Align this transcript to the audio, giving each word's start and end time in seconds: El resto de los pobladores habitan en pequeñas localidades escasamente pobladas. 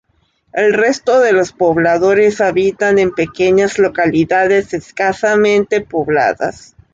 El 0.53 0.73
resto 0.73 1.19
de 1.19 1.31
los 1.31 1.51
pobladores 1.53 2.41
habitan 2.41 2.97
en 2.97 3.11
pequeñas 3.11 3.77
localidades 3.77 4.73
escasamente 4.73 5.79
pobladas. 5.81 6.75